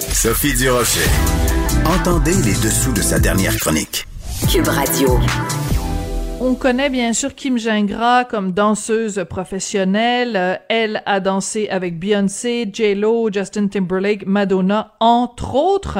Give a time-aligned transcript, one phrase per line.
[0.00, 1.08] Sophie Durocher.
[1.84, 4.06] Entendez les dessous de sa dernière chronique.
[4.50, 5.18] Cube Radio.
[6.40, 10.60] On connaît bien sûr Kim Gingras comme danseuse professionnelle.
[10.68, 15.98] Elle a dansé avec Beyoncé, J-Lo, Justin Timberlake, Madonna, entre autres.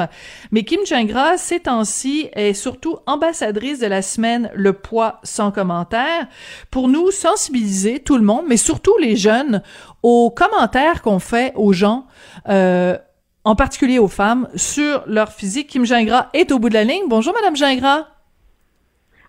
[0.51, 6.27] Mais Kim Gingras, ces temps-ci, est surtout ambassadrice de la semaine Le poids sans commentaire
[6.71, 9.61] pour nous sensibiliser tout le monde, mais surtout les jeunes,
[10.03, 12.07] aux commentaires qu'on fait aux gens.
[12.47, 12.97] Euh,
[13.49, 15.69] en particulier aux femmes, sur leur physique.
[15.69, 17.05] Kim Gingras est au bout de la ligne.
[17.09, 18.05] Bonjour, Madame Gingras.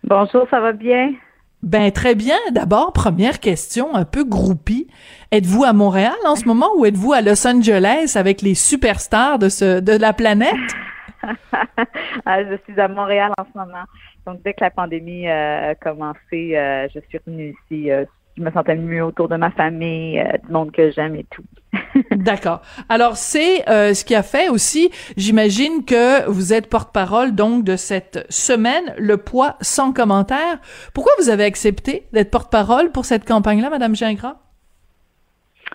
[0.04, 1.14] Bonjour, ça va bien?
[1.62, 2.36] Ben très bien.
[2.52, 4.88] D'abord, première question, un peu groupie.
[5.32, 9.48] Êtes-vous à Montréal en ce moment ou êtes-vous à Los Angeles avec les superstars de
[9.48, 10.54] ce de la planète?
[12.26, 13.84] Ah, je suis à Montréal en ce moment.
[14.26, 17.90] Donc dès que la pandémie euh, a commencé, euh, je suis revenue ici.
[17.90, 18.04] Euh,
[18.36, 21.44] je me sentais mieux autour de ma famille, du monde que j'aime et tout.
[22.10, 22.62] D'accord.
[22.88, 27.76] Alors c'est euh, ce qui a fait aussi, j'imagine que vous êtes porte-parole donc de
[27.76, 30.60] cette semaine, le poids sans commentaire.
[30.94, 34.36] Pourquoi vous avez accepté d'être porte-parole pour cette campagne-là, Madame Gingras?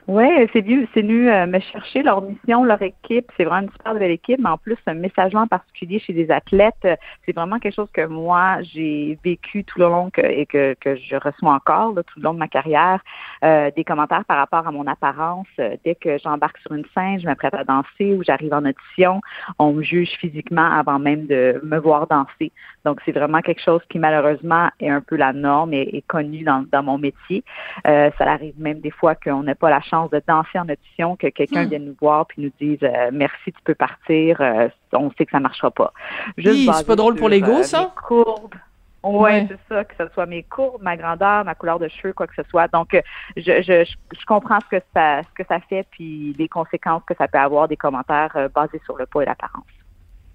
[0.08, 3.32] Oui, c'est venu, c'est euh, me chercher leur mission, leur équipe.
[3.36, 6.30] C'est vraiment une super belle équipe, mais en plus, un message en particulier chez des
[6.30, 10.76] athlètes, euh, c'est vraiment quelque chose que moi, j'ai vécu tout le long et que,
[10.80, 13.00] que je reçois encore tout le long de ma carrière.
[13.44, 15.48] Euh, des commentaires par rapport à mon apparence.
[15.84, 19.22] dès que j'embarque sur une scène, je m'apprête à danser ou j'arrive en audition,
[19.58, 22.52] on me juge physiquement avant même de me voir danser.
[22.84, 26.44] Donc, c'est vraiment quelque chose qui, malheureusement, est un peu la norme et est connu
[26.44, 27.44] dans, dans mon métier.
[27.84, 31.28] ça arrive même des fois qu'on n'a pas la chance de danser en audition, que
[31.28, 31.70] quelqu'un hmm.
[31.70, 35.32] vienne nous voir puis nous dise euh, merci, tu peux partir, euh, on sait que
[35.32, 35.94] ça marchera pas.
[36.38, 37.94] Oui, c'est pas drôle pour l'ego, euh, ça?
[38.08, 38.56] Courbes.
[39.04, 42.26] Oui, c'est ça, que ce soit mes courbes, ma grandeur, ma couleur de cheveux, quoi
[42.26, 42.68] que ce soit.
[42.70, 43.00] Donc,
[43.38, 47.14] je, je, je comprends ce que ça ce que ça fait, puis les conséquences que
[47.16, 49.64] ça peut avoir des commentaires basés sur le poids et l'apparence.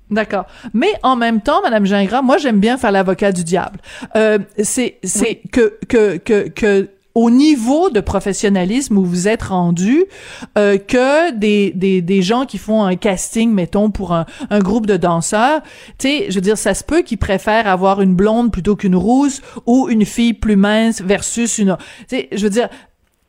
[0.08, 0.46] D'accord.
[0.72, 3.80] Mais en même temps, Madame Gingras, moi j'aime bien faire l'avocat du diable.
[4.58, 10.04] c'est c'est que que que que au niveau de professionnalisme où vous êtes rendu
[10.56, 14.86] euh, que des, des, des gens qui font un casting, mettons, pour un, un groupe
[14.86, 15.60] de danseurs.
[15.98, 18.96] Tu sais, je veux dire, ça se peut qu'ils préfèrent avoir une blonde plutôt qu'une
[18.96, 21.76] rousse ou une fille plus mince versus une...
[22.08, 22.68] Tu sais, je veux dire,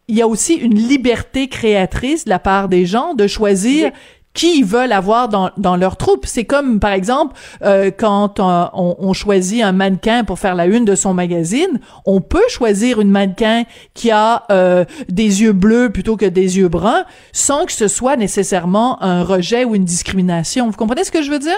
[0.08, 3.92] il y a aussi une liberté créatrice de la part des gens de choisir
[4.34, 6.26] qui veulent avoir dans, dans leur troupe.
[6.26, 10.66] C'est comme, par exemple, euh, quand euh, on, on, choisit un mannequin pour faire la
[10.66, 15.90] une de son magazine, on peut choisir une mannequin qui a euh, des yeux bleus
[15.90, 17.04] plutôt que des yeux bruns,
[17.34, 20.70] sans que ce soit nécessairement un rejet ou une discrimination.
[20.70, 21.58] Vous comprenez ce que je veux dire?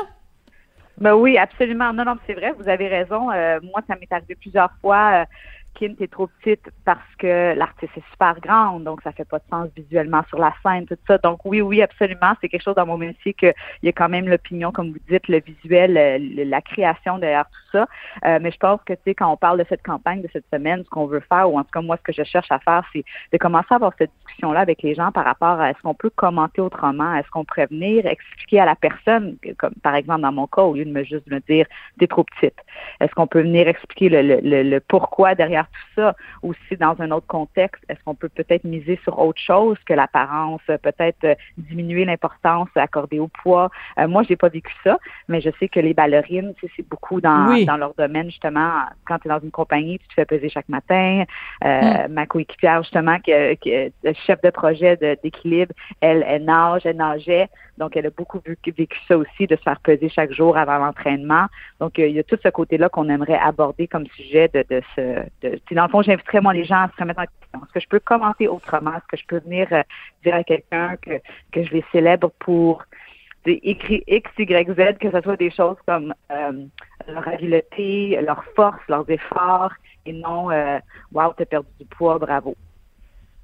[0.99, 1.93] Ben oui, absolument.
[1.93, 3.25] Non, non, c'est vrai, vous avez raison.
[3.25, 5.25] moi, ça m'est arrivé plusieurs fois
[5.79, 9.69] T'es trop petite parce que l'artiste est super grande, donc ça fait pas de sens
[9.75, 11.17] visuellement sur la scène, tout ça.
[11.17, 14.29] Donc oui, oui, absolument, c'est quelque chose dans mon métier qu'il y a quand même
[14.29, 15.93] l'opinion, comme vous dites, le visuel,
[16.49, 17.87] la création derrière tout ça.
[18.25, 20.45] Euh, mais je pense que, tu sais, quand on parle de cette campagne de cette
[20.53, 22.59] semaine, ce qu'on veut faire, ou en tout cas moi, ce que je cherche à
[22.59, 25.81] faire, c'est de commencer à avoir cette discussion-là avec les gens par rapport à est-ce
[25.81, 30.21] qu'on peut commenter autrement, est-ce qu'on pourrait venir expliquer à la personne, comme par exemple
[30.21, 31.65] dans mon cas, au lieu de me juste me dire
[31.99, 32.57] t'es trop petite,
[33.01, 37.11] est-ce qu'on peut venir expliquer le, le, le pourquoi derrière tout ça aussi dans un
[37.11, 37.83] autre contexte?
[37.89, 43.19] Est-ce qu'on peut peut-être miser sur autre chose que l'apparence, peut-être euh, diminuer l'importance accordée
[43.19, 43.69] au poids?
[43.97, 44.97] Euh, moi, j'ai pas vécu ça,
[45.27, 48.71] mais je sais que les ballerines, c'est beaucoup dans, dans leur domaine, justement.
[49.05, 51.23] Quand tu es dans une compagnie, tu te fais peser chaque matin.
[51.63, 52.13] Euh, mm.
[52.13, 53.31] Ma coéquipière, justement, qui,
[53.61, 53.71] qui
[54.25, 57.49] chef de projet d'équilibre, elle, elle nage, elle nageait.
[57.77, 61.47] Donc, elle a beaucoup vécu ça aussi, de se faire peser chaque jour avant l'entraînement.
[61.79, 65.25] Donc, il y a tout ce côté-là qu'on aimerait aborder comme sujet de, de ce.
[65.41, 67.59] De, dans le fond, j'inviterais moi les gens à se remettre en question.
[67.63, 68.91] Est-ce que je peux commenter autrement?
[68.91, 69.81] Est-ce que je peux venir euh,
[70.23, 71.19] dire à quelqu'un que,
[71.51, 72.83] que je les célèbre pour
[73.45, 76.65] écrit X, Y, Z, que ce soit des choses comme euh,
[77.07, 79.73] leur habileté, leur force, leurs efforts,
[80.05, 80.79] et non euh,
[81.11, 82.55] Wow, t'as perdu du poids, bravo.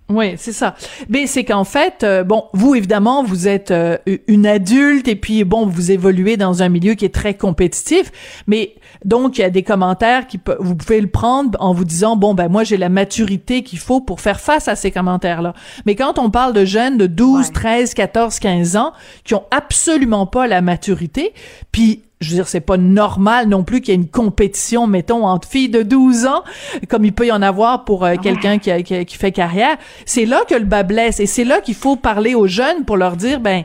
[0.09, 0.75] Oui, c'est ça.
[1.07, 3.97] Mais c'est qu'en fait, euh, bon, vous évidemment, vous êtes euh,
[4.27, 8.11] une adulte et puis bon, vous évoluez dans un milieu qui est très compétitif,
[8.47, 8.75] mais
[9.05, 12.33] donc il y a des commentaires qui vous pouvez le prendre en vous disant bon
[12.33, 15.53] ben moi j'ai la maturité qu'il faut pour faire face à ces commentaires-là.
[15.85, 20.25] Mais quand on parle de jeunes de 12, 13, 14, 15 ans qui ont absolument
[20.25, 21.33] pas la maturité,
[21.71, 25.25] puis je veux dire, c'est pas normal non plus qu'il y ait une compétition, mettons,
[25.25, 26.43] entre filles de 12 ans,
[26.89, 29.77] comme il peut y en avoir pour euh, quelqu'un qui, qui, fait carrière.
[30.05, 32.97] C'est là que le bas blesse et c'est là qu'il faut parler aux jeunes pour
[32.97, 33.63] leur dire, ben,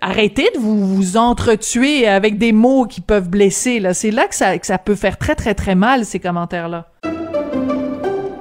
[0.00, 3.78] arrêtez de vous, vous entretuer avec des mots qui peuvent blesser.
[3.78, 6.90] Là, c'est là que ça, que ça peut faire très, très, très mal, ces commentaires-là.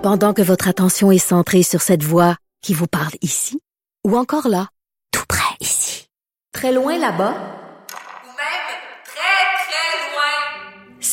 [0.01, 3.59] Pendant que votre attention est centrée sur cette voix qui vous parle ici,
[4.07, 4.69] ou encore là,
[5.11, 6.07] tout près ici,
[6.51, 7.54] très loin là-bas,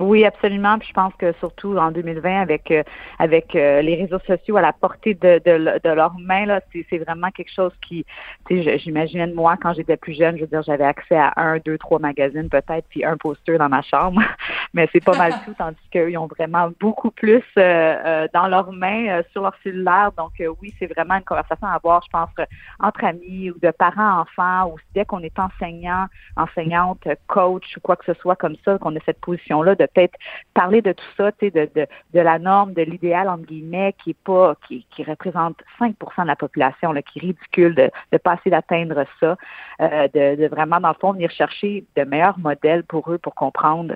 [0.00, 0.78] Oui, absolument.
[0.78, 2.82] Puis je pense que surtout en 2020, avec euh,
[3.18, 6.98] avec euh, les réseaux sociaux à la portée de, de, de leurs mains, là, c'est
[6.98, 8.06] vraiment quelque chose qui,
[8.48, 11.34] tu sais, j'imaginais de moi quand j'étais plus jeune, je veux dire, j'avais accès à
[11.36, 14.22] un, deux, trois magazines peut-être, puis un poster dans ma chambre.
[14.72, 18.72] Mais c'est pas mal tout, tandis qu'eux, ils ont vraiment beaucoup plus euh, dans leurs
[18.72, 20.12] mains, sur leur cellulaire.
[20.16, 20.32] Donc
[20.62, 22.30] oui, c'est vraiment une conversation à avoir, je pense,
[22.78, 26.06] entre amis ou de parents-enfants, ou dès qu'on est enseignant,
[26.38, 30.18] enseignante, coach ou quoi que ce soit comme ça, qu'on a cette position-là de peut-être
[30.54, 34.24] parler de tout ça, de, de, de, la norme, de l'idéal, entre guillemets, qui est
[34.24, 39.04] pas, qui, qui représente 5% de la population, qui est ridicule de, de passer d'atteindre
[39.18, 39.36] ça,
[39.80, 43.94] euh, de, vraiment, dans le fond, venir chercher de meilleurs modèles pour eux pour comprendre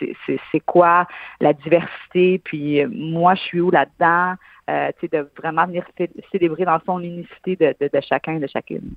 [0.00, 1.06] c'est quoi
[1.40, 4.34] la diversité, puis euh, moi, je suis où là-dedans,
[4.68, 5.84] euh, de vraiment venir
[6.32, 8.94] célébrer, dans le fond, l'unicité de, de chacun et de chacune.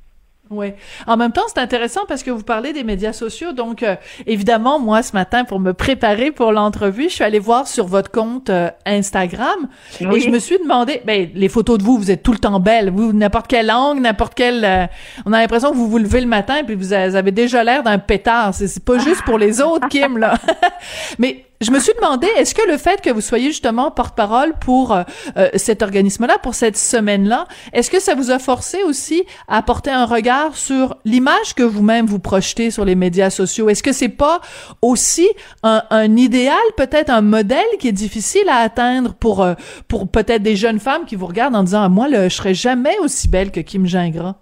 [0.51, 0.74] Oui.
[1.06, 3.54] En même temps, c'est intéressant parce que vous parlez des médias sociaux.
[3.54, 7.68] Donc, euh, évidemment, moi, ce matin, pour me préparer pour l'entrevue, je suis allée voir
[7.68, 9.68] sur votre compte euh, Instagram
[10.00, 12.60] et je me suis demandé, ben, les photos de vous, vous êtes tout le temps
[12.60, 12.90] belles.
[12.90, 14.66] Vous, n'importe quelle langue, n'importe quelle...
[14.66, 14.88] Euh,
[15.25, 17.84] on a l'impression que vous vous levez le matin et puis vous avez déjà l'air
[17.84, 18.56] d'un pétard.
[18.56, 20.34] C'est pas juste pour les autres, Kim, là.
[21.19, 24.94] Mais je me suis demandé, est-ce que le fait que vous soyez justement porte-parole pour
[24.94, 25.04] euh,
[25.36, 29.92] euh, cet organisme-là, pour cette semaine-là, est-ce que ça vous a forcé aussi à porter
[29.92, 33.68] un regard sur l'image que vous-même vous projetez sur les médias sociaux?
[33.68, 34.40] Est-ce que c'est pas
[34.82, 35.28] aussi
[35.64, 39.56] un, un idéal, peut-être un modèle qui est difficile à atteindre pour, euh,
[39.90, 42.54] pour peut-être des jeunes femmes qui vous regardent en disant, ah, moi, le, je serais
[42.54, 44.36] jamais aussi belle que Kim Gingras?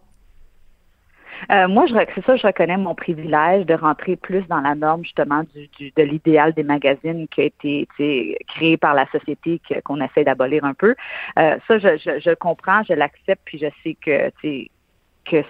[1.52, 5.04] Euh, moi, je, c'est ça, je reconnais mon privilège de rentrer plus dans la norme
[5.04, 7.88] justement du, du de l'idéal des magazines qui a été
[8.48, 10.96] créé par la société qu'on essaie d'abolir un peu.
[11.40, 14.32] Euh, ça, je, je, je comprends, je l'accepte, puis je sais que
[15.30, 15.44] que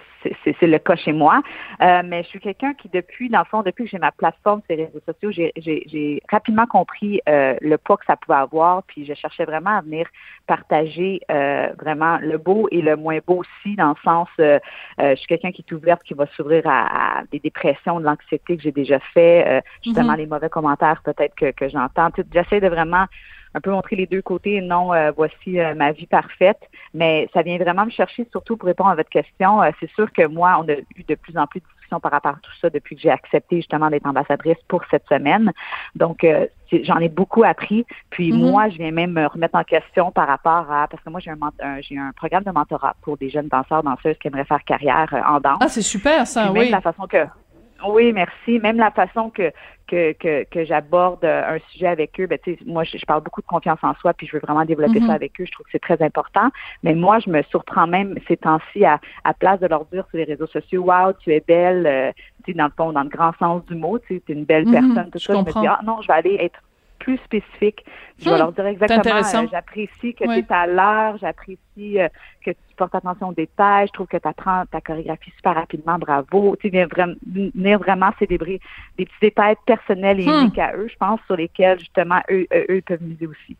[0.44, 1.42] c'est le cas chez moi.
[1.82, 4.60] Euh, mais je suis quelqu'un qui, depuis, dans le fond, depuis que j'ai ma plateforme
[4.66, 9.04] sur les réseaux sociaux, j'ai rapidement compris euh, le poids que ça pouvait avoir, puis
[9.06, 10.06] je cherchais vraiment à venir
[10.46, 15.26] partager euh, vraiment le beau et le moins beau aussi, dans le sens, je suis
[15.26, 18.98] quelqu'un qui est ouverte, qui va s'ouvrir à, des dépressions, de l'anxiété que j'ai déjà
[19.14, 20.16] fait, justement mm-hmm.
[20.16, 22.10] les mauvais commentaires peut-être que, que j'entends.
[22.32, 23.06] J'essaie de vraiment
[23.54, 26.60] un peu montrer les deux côtés non euh, voici euh, ma vie parfaite.
[26.94, 29.62] Mais ça vient vraiment me chercher, surtout pour répondre à votre question.
[29.62, 32.12] Euh, c'est sûr que moi, on a eu de plus en plus de discussions par
[32.12, 35.52] rapport à tout ça depuis que j'ai accepté justement d'être ambassadrice pour cette semaine.
[35.94, 36.26] Donc,
[36.70, 37.86] j'en ai beaucoup appris.
[38.10, 38.50] Puis mm-hmm.
[38.50, 41.30] moi, je viens même me remettre en question par rapport à parce que moi j'ai
[41.30, 45.08] un, j'ai un programme de mentorat pour des jeunes danseurs danseuses qui aimeraient faire carrière
[45.26, 45.58] en danse.
[45.60, 46.68] Ah, c'est super ça, oui.
[46.68, 47.24] la façon que
[47.86, 48.58] oui, merci.
[48.58, 49.52] Même la façon que
[49.88, 53.78] que, que, que j'aborde un sujet avec eux, ben, moi, je, parle beaucoup de confiance
[53.82, 55.14] en soi, puis je veux vraiment développer ça mm-hmm.
[55.14, 55.46] avec eux.
[55.46, 56.50] Je trouve que c'est très important.
[56.82, 60.18] Mais moi, je me surprends même ces temps-ci à, à place de leur dire sur
[60.18, 62.12] les réseaux sociaux, Wow, tu es belle, euh,
[62.54, 64.72] dans le fond, dans le grand sens du mot, tu es une belle mm-hmm.
[64.94, 65.32] personne, tout je ça.
[65.32, 66.60] Je me dis, ah non, je vais aller être
[66.98, 67.84] plus spécifique.
[68.18, 68.38] Je vais hmm.
[68.38, 72.08] leur dire exactement, euh, j'apprécie que tu es à l'heure, j'apprécie euh,
[72.44, 75.98] que tu portes attention aux détails, je trouve que tu apprends ta chorégraphie super rapidement,
[75.98, 76.56] bravo.
[76.60, 78.60] Tu viens vraiment, venir vraiment célébrer
[78.96, 80.40] des petits détails personnels et hmm.
[80.40, 83.56] uniques à eux, je pense, sur lesquels justement eux, eux, eux peuvent miser aussi.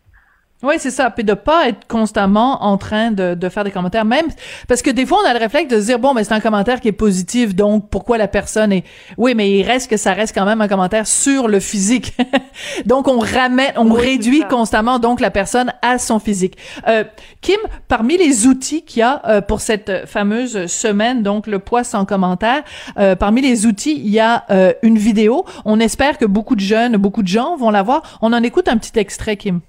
[0.63, 1.11] Oui, c'est ça.
[1.11, 4.27] Puis de pas être constamment en train de, de faire des commentaires, même
[4.67, 6.41] parce que des fois on a le réflexe de se dire bon, mais c'est un
[6.41, 8.85] commentaire qui est positif, donc pourquoi la personne est.
[9.19, 12.17] Oui, mais il reste que ça reste quand même un commentaire sur le physique.
[12.87, 16.57] donc on ramène, on réduit constamment donc la personne à son physique.
[16.89, 17.05] Euh,
[17.41, 21.85] Kim, parmi les outils qu'il y a euh, pour cette fameuse semaine, donc le poids
[21.85, 22.65] sans commentaire,
[22.99, 25.45] euh, parmi les outils il y a euh, une vidéo.
[25.65, 28.19] On espère que beaucoup de jeunes, beaucoup de gens vont la voir.
[28.23, 29.61] On en écoute un petit extrait, Kim.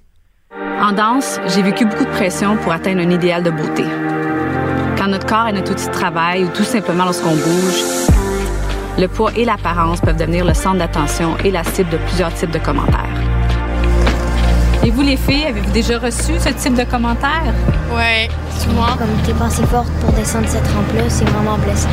[0.82, 3.84] En danse, j'ai vécu beaucoup de pression pour atteindre un idéal de beauté.
[4.98, 7.84] Quand notre corps est notre outil de travail ou tout simplement lorsqu'on bouge,
[8.98, 12.52] le poids et l'apparence peuvent devenir le centre d'attention et la cible de plusieurs types
[12.52, 13.10] de commentaires.
[14.86, 17.54] Et vous, les filles, avez-vous déjà reçu ce type de commentaires?
[17.94, 18.96] Ouais, souvent.
[18.98, 21.90] Comme t'es pas assez forte pour descendre cette rampe-là, c'est vraiment blessant.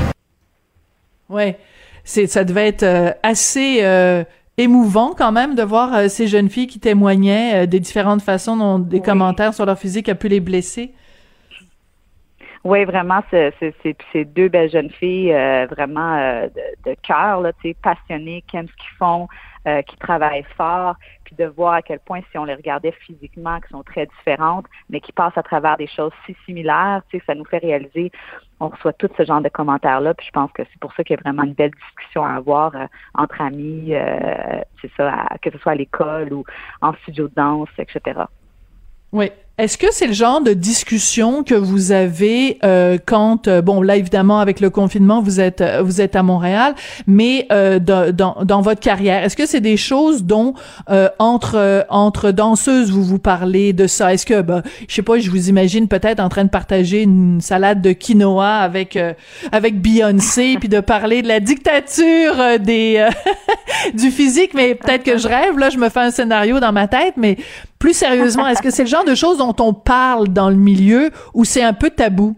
[1.28, 1.58] Ouais,
[2.04, 4.22] c'est ça devait être euh, assez euh,
[4.58, 8.56] émouvant quand même de voir euh, ces jeunes filles qui témoignaient euh, des différentes façons
[8.56, 10.94] dont des commentaires sur leur physique a pu les blesser.
[12.64, 16.16] Oui, vraiment, c'est deux belles jeunes filles, euh, vraiment
[16.48, 17.42] de, de cœur,
[17.80, 19.28] passionnées, qui aiment ce qu'ils font,
[19.86, 20.96] qui travaillent fort,
[21.26, 24.66] puis de voir à quel point si on les regardait physiquement, qui sont très différentes,
[24.88, 28.12] mais qui passent à travers des choses si similaires, tu sais, ça nous fait réaliser,
[28.60, 31.16] on reçoit tout ce genre de commentaires-là, puis je pense que c'est pour ça qu'il
[31.16, 35.50] y a vraiment une belle discussion à avoir euh, entre amis, euh, c'est ça, que
[35.50, 36.44] ce soit à l'école ou
[36.80, 38.20] en studio de danse, etc.
[39.10, 43.80] Oui, est-ce que c'est le genre de discussion que vous avez euh, quand euh, bon
[43.80, 46.74] là évidemment avec le confinement vous êtes euh, vous êtes à Montréal
[47.06, 50.52] mais euh, dans, dans, votre carrière est-ce que c'est des choses dont
[51.18, 54.12] entre entre danseuses vous vous parlez de ça?
[54.12, 57.40] Est-ce que ben, je sais pas je vous imagine peut-être en train de partager une
[57.40, 58.98] salade de quinoa avec
[59.52, 63.08] avec Beyoncé puis de parler de la dictature des
[63.94, 66.88] du physique mais peut-être que je rêve là je me fais un scénario dans ma
[66.88, 67.36] tête mais
[67.78, 71.10] plus sérieusement est-ce que c'est le genre de choses dont on parle dans le milieu
[71.34, 72.36] ou c'est un peu tabou?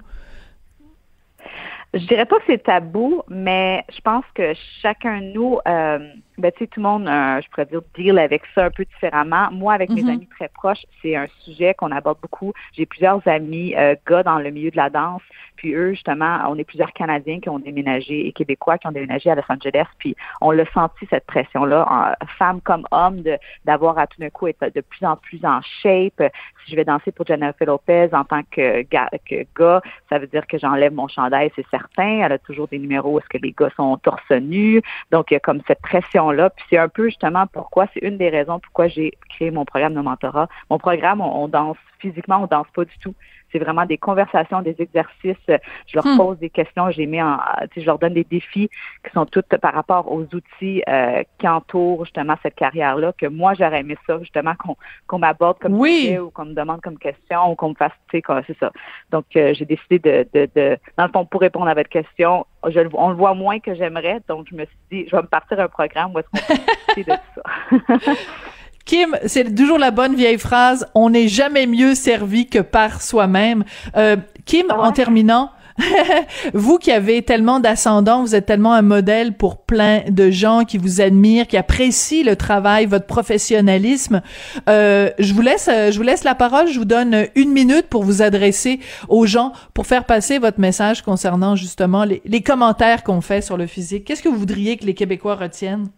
[1.95, 4.53] Je dirais pas que c'est tabou, mais je pense que
[4.83, 5.99] chacun de nous, euh,
[6.39, 8.85] ben, tu sais, tout le monde, euh, je pourrais dire, deal avec ça un peu
[8.85, 9.49] différemment.
[9.51, 10.11] Moi, avec mes mhm.
[10.11, 12.53] amis très proches, c'est un sujet qu'on aborde beaucoup.
[12.73, 15.23] J'ai plusieurs amis, euh, gars dans le milieu de la danse,
[15.57, 19.31] puis eux, justement, on est plusieurs Canadiens qui ont déménagé et Québécois qui ont déménagé
[19.31, 19.87] à Los Angeles.
[19.99, 23.23] Puis on l'a senti, cette pression-là, femme comme homme,
[23.65, 26.23] d'avoir à tout d'un coup être de plus en plus en shape.
[26.65, 30.27] Si je vais danser pour Jennifer Lopez en tant que gars, que gars ça veut
[30.29, 32.21] dire que j'enlève mon chandail, c'est certain.
[32.25, 34.83] Elle a toujours des numéros où est-ce que les gars sont torse nus.
[35.11, 35.83] Donc, il y a comme cette
[36.29, 36.51] pression-là.
[36.51, 39.95] Puis c'est un peu justement pourquoi, c'est une des raisons pourquoi j'ai créé mon programme
[39.95, 40.49] de mentorat.
[40.71, 43.15] Mon programme, on danse physiquement, on danse pas du tout.
[43.51, 45.37] C'est vraiment des conversations, des exercices.
[45.49, 46.17] Je leur hmm.
[46.17, 47.39] pose des questions, je mis en,
[47.77, 48.69] je leur donne des défis
[49.05, 53.13] qui sont toutes par rapport aux outils euh, qui entourent justement cette carrière-là.
[53.17, 54.77] Que moi j'aurais aimé ça justement qu'on
[55.07, 56.19] qu'on m'aborde comme oui.
[56.19, 58.71] ou qu'on me demande comme question ou qu'on me fasse, tu sais, c'est ça.
[59.11, 62.47] Donc euh, j'ai décidé de, de, de, dans le fond, pour répondre à votre question,
[62.69, 64.21] je, on le voit moins que j'aimerais.
[64.29, 66.61] Donc je me suis dit, je vais me partir un programme où est-ce qu'on peut
[66.61, 68.13] discuter de tout ça.
[68.89, 73.65] Kim, c'est toujours la bonne vieille phrase, on n'est jamais mieux servi que par soi-même.
[73.99, 74.17] Euh,
[74.47, 75.51] Kim, ah en terminant,
[76.55, 80.79] vous qui avez tellement d'ascendant, vous êtes tellement un modèle pour plein de gens qui
[80.79, 84.23] vous admirent, qui apprécient le travail, votre professionnalisme.
[84.71, 86.69] Euh, je vous laisse, euh, je vous laisse la parole.
[86.69, 88.81] Je vous donne une minute pour vous adresser
[89.11, 93.59] aux gens, pour faire passer votre message concernant justement les, les commentaires qu'on fait sur
[93.59, 94.07] le physique.
[94.07, 95.91] Qu'est-ce que vous voudriez que les Québécois retiennent?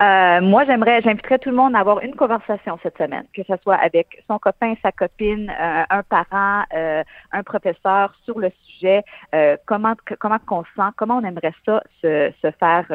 [0.00, 3.54] Euh, moi, j'aimerais, j'inviterais tout le monde à avoir une conversation cette semaine, que ce
[3.62, 9.02] soit avec son copain, sa copine, euh, un parent, euh, un professeur sur le sujet,
[9.66, 12.86] comment comment qu'on sent, comment on aimerait ça se, se faire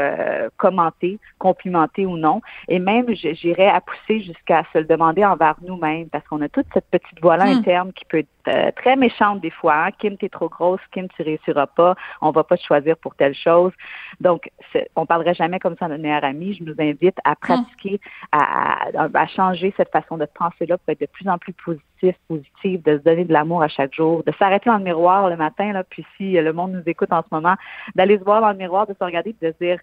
[0.58, 6.10] commenter, complimenter ou non, et même j'irais à pousser jusqu'à se le demander envers nous-mêmes,
[6.10, 7.58] parce qu'on a toute cette petite voix-là hmm.
[7.58, 9.86] interne qui peut être très méchante des fois.
[9.86, 9.92] Hein.
[9.98, 13.36] Kim, t'es trop grosse, Kim, tu réussiras pas, on va pas te choisir pour telle
[13.36, 13.72] chose.
[14.20, 14.50] Donc,
[14.96, 16.54] on parlerait jamais comme ça à notre meilleur ami.
[16.54, 18.00] Je nous invite à pratiquer,
[18.32, 22.84] à, à, changer cette façon de penser-là pour être de plus en plus positif, positif,
[22.84, 25.72] de se donner de l'amour à chaque jour, de s'arrêter dans le miroir le matin,
[25.74, 27.56] là, puis si le monde nous écoute en ce moment,
[27.96, 29.80] d'aller se voir dans le miroir, de se regarder, de se dire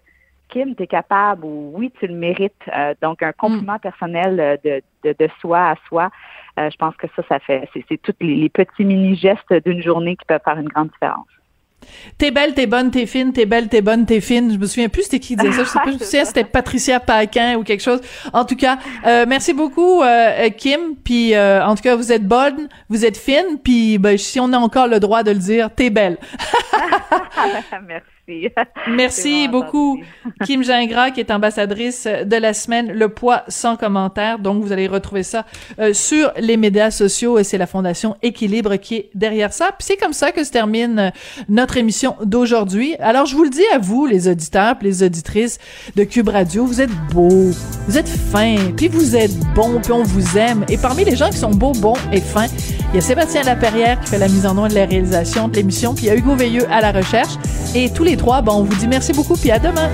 [0.51, 2.53] Kim, tu es capable ou oui, tu le mérites.
[2.75, 3.79] Euh, donc, un compliment mm.
[3.79, 6.11] personnel euh, de, de, de, soi à soi,
[6.59, 10.25] euh, je pense que ça, ça fait, c'est tous les petits mini-gestes d'une journée qui
[10.25, 11.27] peuvent faire une grande différence.
[12.17, 14.51] T'es belle, t'es bonne, t'es fine, t'es belle, t'es bonne, t'es fine.
[14.53, 15.63] Je me souviens plus c'était qui disait ça.
[15.63, 18.01] Je sais pas, je sais c'était Patricia Paquin ou quelque chose.
[18.33, 20.95] En tout cas, euh, merci beaucoup euh, Kim.
[21.03, 23.59] Puis euh, en tout cas, vous êtes bonne, vous êtes fine.
[23.63, 26.17] Puis ben, si on a encore le droit de le dire, t'es belle.
[27.87, 28.10] merci.
[28.87, 29.99] Merci beaucoup,
[30.45, 34.39] Kim Gingras, qui est ambassadrice de la semaine Le Poids sans commentaire.
[34.39, 35.45] Donc, vous allez retrouver ça
[35.79, 39.71] euh, sur les médias sociaux et c'est la Fondation Équilibre qui est derrière ça.
[39.77, 41.09] Puis c'est comme ça que se termine euh,
[41.49, 42.95] notre émission d'aujourd'hui.
[42.99, 45.59] Alors, je vous le dis à vous, les auditeurs, les auditrices
[45.95, 47.51] de Cube Radio, vous êtes beaux,
[47.87, 50.65] vous êtes fins, puis vous êtes bons, puis on vous aime.
[50.69, 52.47] Et parmi les gens qui sont beaux, bons et fins,
[52.91, 55.55] il y a Sébastien Laperrière qui fait la mise en nom de la réalisation de
[55.55, 57.35] l'émission, puis il y a Hugo Veilleux à la recherche.
[57.73, 59.89] Et tous les trois, bon, on vous dit merci beaucoup, puis à demain.